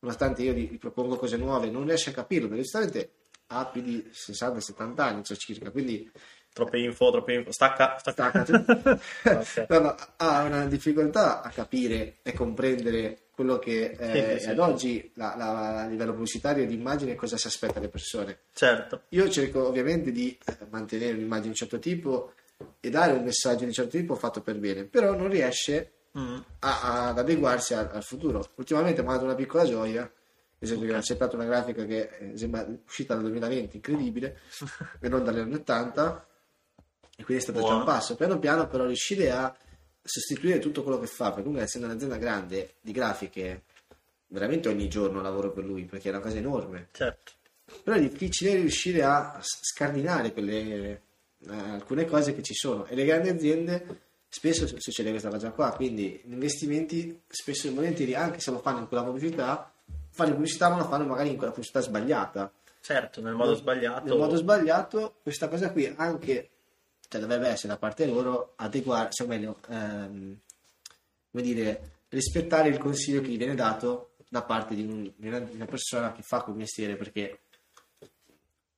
[0.00, 3.12] nonostante io gli, gli propongo cose nuove, non riesce a capirlo, perché giustamente
[3.48, 6.10] ha più di 60-70 anni, cioè circa, quindi
[6.58, 7.52] Troppe info, troppe info.
[7.52, 8.44] Stacca, stacca.
[8.44, 8.98] Staccati.
[9.28, 9.66] Ok.
[9.68, 14.58] No, no, ha una difficoltà a capire e comprendere quello che eh, Sì, sì, ad
[14.58, 18.40] oggi la- la- a livello pubblicitario di immagine cosa si aspetta le persone.
[18.52, 19.02] Certo.
[19.10, 22.32] Io cerco ovviamente di eh, mantenere un'immagine di un certo tipo
[22.80, 26.38] e dare un messaggio di un certo tipo fatto per bene, però non riesce Mm.
[26.60, 28.44] a- ad adeguarsi al, al futuro.
[28.56, 30.10] Ultimamente mi ha dato una piccola gioia, ad
[30.58, 34.38] esempio che ha accettato una grafica che eh, sembra uscita dal 2020, incredibile,
[35.00, 36.26] e non dagli anni 80,
[37.16, 37.78] e quindi è stato già Buono.
[37.80, 38.16] un passo.
[38.16, 39.54] Piano piano però riuscire a
[40.08, 43.62] sostituire tutto quello che fa, perché comunque essendo un'azienda grande di grafiche,
[44.28, 46.88] veramente ogni giorno lavoro per lui, perché è una cosa enorme.
[46.92, 47.32] Certo.
[47.82, 51.02] Però è difficile riuscire a scardinare quelle,
[51.46, 55.50] eh, alcune cose che ci sono e le grandi aziende spesso su- succede questa cosa
[55.52, 59.72] qua quindi gli investimenti spesso e volentieri anche se lo fanno in quella pubblicità
[60.10, 64.04] fanno pubblicità ma lo fanno magari in quella pubblicità sbagliata Certo, nel modo sbagliato.
[64.06, 66.48] nel modo sbagliato questa cosa qui anche
[67.08, 70.38] cioè dovrebbe essere da parte loro adeguarsi o meglio ehm,
[71.30, 75.40] come dire rispettare il consiglio che gli viene dato da parte di, un- di una,
[75.40, 77.40] di una persona che fa quel mestiere perché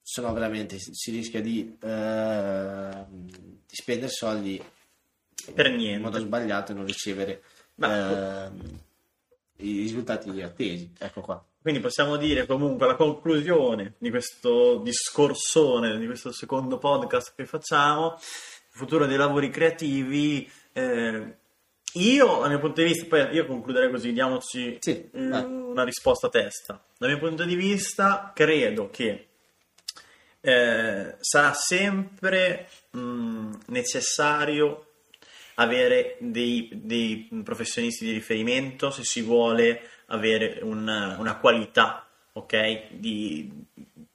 [0.02, 4.62] se no veramente si, si rischia di, ehm, di spendere soldi
[5.54, 6.00] Per in niente.
[6.00, 7.42] modo sbagliato e non ricevere
[7.76, 8.80] Ma- ehm,
[9.58, 16.06] i risultati attesi ecco qua Quindi possiamo dire comunque la conclusione di questo discorsone, di
[16.06, 18.20] questo secondo podcast che facciamo, il
[18.70, 21.34] futuro dei lavori creativi, eh,
[21.94, 25.42] Io, dal mio punto di vista, poi io concluderei così, diamoci Sì, vai.
[25.44, 26.82] una risposta a testa.
[26.96, 29.26] Dal mio punto di vista, credo che
[30.40, 34.86] eh, sarà sempre mm, necessario
[35.56, 43.50] avere dei, dei professionisti di riferimento se si vuole avere una, una qualità, ok, di,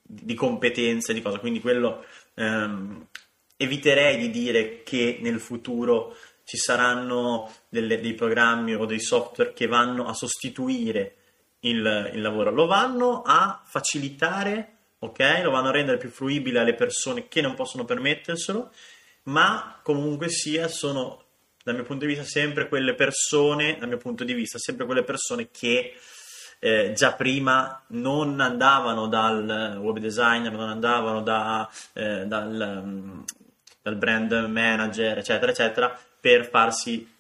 [0.02, 1.40] di competenze, di cosa.
[1.40, 2.06] Quindi quello
[2.36, 3.08] ehm,
[3.58, 9.68] eviterei di dire che nel futuro ci saranno delle- dei programmi o dei software che
[9.68, 11.16] vanno a sostituire
[11.62, 15.42] il, il lavoro, lo vanno a facilitare, ok?
[15.44, 18.72] Lo vanno a rendere più fruibile alle persone che non possono permetterselo,
[19.24, 21.25] ma comunque sia sono
[21.66, 25.04] dal mio punto di vista sempre quelle persone, dal mio punto di vista sempre quelle
[25.04, 25.96] persone che
[26.60, 33.22] eh, già prima non andavano dal web designer, non andavano da, eh, dal, mm,
[33.82, 37.12] dal brand manager, eccetera, eccetera, per farsi,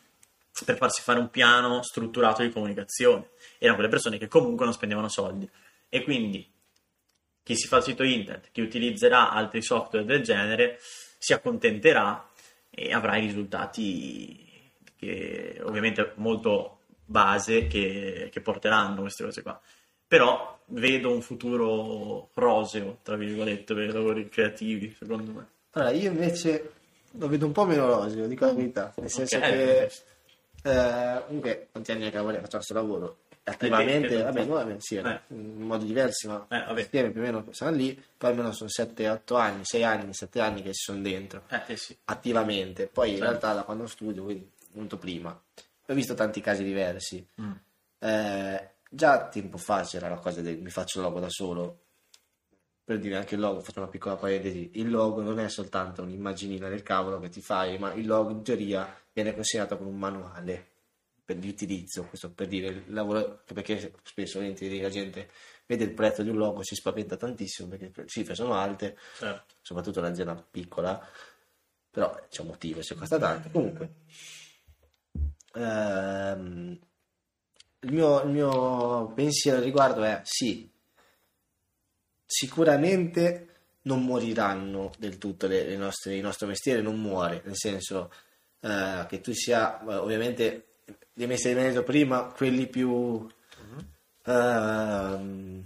[0.63, 3.29] per farsi fare un piano strutturato di comunicazione.
[3.57, 5.49] Erano quelle persone che comunque non spendevano soldi.
[5.89, 6.47] E quindi
[7.41, 10.77] chi si fa il sito internet, chi utilizzerà altri software del genere,
[11.17, 12.29] si accontenterà
[12.75, 14.43] e avrà i risultati
[14.97, 19.59] che ovviamente molto base che, che porteranno queste cose qua.
[20.07, 25.47] Però vedo un futuro roseo, tra virgolette, per i lavori creativi, secondo me.
[25.71, 26.71] Allora, io invece
[27.11, 29.43] lo vedo un po' meno roseo, dico la verità, nel senso Ok.
[29.43, 29.91] che
[30.63, 35.19] eh, comunque quanti anni che lavori faccio questo lavoro attivamente, vabbè, noi abbiamo- sì, Eh.
[35.27, 36.79] in modi diversi, ma Eh, vabbè.
[36.81, 40.61] insieme più o meno siamo lì, poi almeno sono 7-8 anni, 6 anni, 7 anni
[40.61, 41.95] che ci sono dentro, Eh, eh sì.
[42.05, 45.39] attivamente, poi in realtà da quando studio, quindi molto prima,
[45.87, 47.51] ho visto tanti casi diversi, Mm.
[47.99, 51.79] Eh, già tempo fa c'era la cosa del mi faccio il logo da solo.
[52.83, 56.69] Per dire anche il logo, faccio una piccola parentesi, il logo non è soltanto un'immaginina
[56.69, 60.73] del cavolo che ti fai, ma il logo in teoria viene consegnato con un manuale
[61.25, 65.29] per l'utilizzo, questo per dire il lavoro, perché spesso la gente
[65.65, 69.55] vede il prezzo di un logo, si spaventa tantissimo perché le cifre sono alte, Certo.
[69.61, 71.03] soprattutto un'azienda piccola,
[71.89, 73.49] però c'è un motivo se costa tanto.
[73.49, 73.93] Comunque,
[75.55, 76.79] ehm,
[77.79, 80.69] il, mio, il mio pensiero al riguardo è sì,
[82.23, 83.49] sicuramente
[83.83, 88.11] non moriranno del tutto le, le nostre, il nostro mestiere, non muore, nel senso
[88.59, 90.67] eh, che tu sia, eh, ovviamente,
[91.15, 93.27] che mi hai detto prima, quelli più...
[94.25, 95.63] ehm,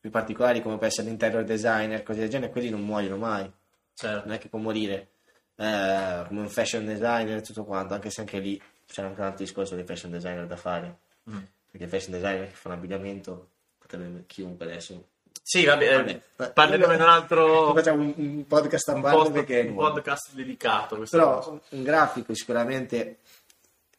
[0.00, 3.50] più particolari come può essere l'interior designer, cose del genere, quelli non muoiono mai.
[3.94, 4.26] Certo.
[4.26, 5.08] Non è che può morire
[5.56, 9.26] eh, come un fashion designer e tutto quanto, anche se anche lì c'è anche un
[9.26, 10.98] altro discorso dei fashion designer da fare.
[11.30, 11.38] Mm.
[11.70, 15.06] Perché il fashion designer che fa un abbigliamento potrebbe chiunque adesso.
[15.42, 19.32] Sì, vabbè, eh, Vabbè, parleremo in un altro Facciamo un, un podcast a un, post-
[19.32, 21.48] perché un podcast dedicato questa cosa.
[21.48, 23.18] Però un grafico sicuramente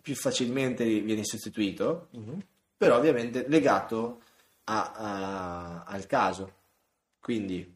[0.06, 2.40] più facilmente viene sostituito, Mhm.
[2.78, 4.22] però ovviamente legato
[4.66, 6.54] a- a- al caso.
[7.20, 7.74] Quindi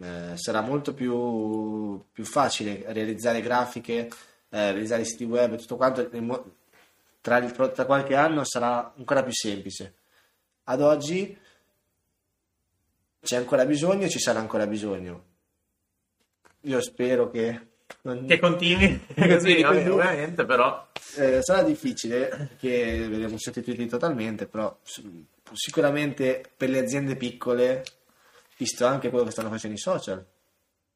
[0.00, 4.06] eh, sarà molto più, più facile realizzare grafiche,
[4.48, 6.08] eh, realizzare siti web e tutto quanto.
[7.20, 9.94] Tra, tra qualche anno sarà ancora più semplice.
[10.64, 11.36] Ad oggi
[13.20, 15.24] c'è ancora bisogno e ci sarà ancora bisogno.
[16.62, 17.66] Io spero che
[18.02, 24.46] non- Che continui così, continui vabbè, ovviamente, però eh, sarà difficile che vedremo sostituiti totalmente,
[24.46, 24.76] però
[25.52, 27.82] sicuramente per le aziende piccole,
[28.56, 30.24] visto anche quello che stanno facendo i social,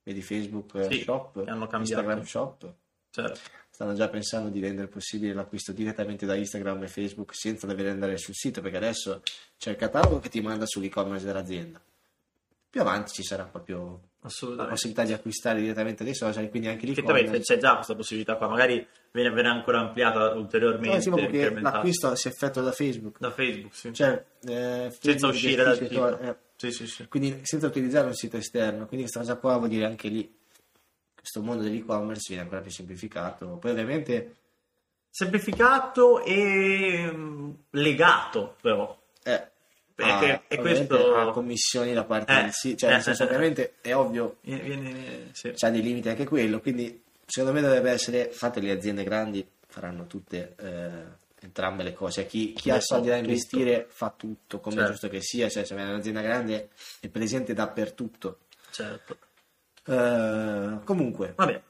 [0.03, 1.81] vedi Facebook eh, Sì, Shop, hanno cambiato.
[1.81, 2.73] Instagram Shop,
[3.11, 3.41] certo.
[3.71, 8.19] stanno già pensando di rendere possibile l'acquisto direttamente da Instagram e Facebook senza dover andare
[8.19, 9.23] sul sito, perché adesso
[9.57, 11.81] c'è il catalogo che ti manda sull'e-commerce dell'azienda.
[12.69, 17.03] Più avanti ci sarà proprio la possibilità di acquistare direttamente dai social, quindi anche Che
[17.03, 17.55] vabbè, l'e-commerce.
[17.55, 22.29] c'è già questa possibilità qua, magari viene, viene ancora ampliata ulteriormente, No, sì, l'acquisto si
[22.29, 23.17] effettua da Facebook.
[23.19, 23.93] da Facebook, sì.
[23.93, 25.95] Cioè, eh, senza uscire dal sito.
[25.95, 27.09] to- eh, Sì, sì, sì.
[27.09, 28.87] quindi senza utilizzare un sito esterno.
[28.87, 30.33] Quindi questa cosa qua vuol dire anche lì
[31.17, 33.57] questo mondo dell'e-commerce viene ancora più semplificato.
[33.59, 34.37] Poi ovviamente
[35.15, 38.99] Semplificato e mm, legato, però.
[39.25, 39.51] eh,
[39.95, 42.77] È ovviamente questo- ha commissioni da parte Eh, del sito.
[42.79, 43.29] Cioè, eh, nel senso, eh, eh.
[43.29, 45.53] ovviamente è ovvio, Viene, viene- sì.
[45.55, 46.61] c'ha dei limiti anche quello.
[46.61, 52.27] Quindi secondo me dovrebbe essere, fatte le aziende grandi faranno tutte eh, entrambe le cose.
[52.27, 53.27] Chi, chi ha soldi da tutto.
[53.29, 54.93] investire fa tutto come è Certo.
[54.93, 55.49] giusto che sia.
[55.49, 56.69] Cioè, se è un'azienda grande
[57.01, 58.39] è presente dappertutto.
[58.71, 59.17] certo.
[59.85, 61.63] Eh, comunque, Vabbè,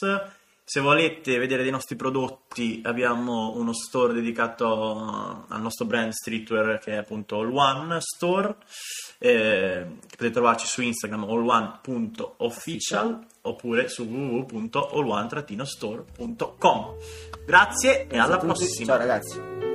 [0.64, 6.92] se volete vedere dei nostri prodotti abbiamo uno store dedicato al nostro brand streetwear che
[6.92, 8.54] è appunto All One Store
[9.22, 16.94] eh, potete trovarci su Instagram allone.official oppure su www.allone-store.com
[17.46, 18.86] grazie e alla prossima.
[18.86, 19.71] Ciao ragazzi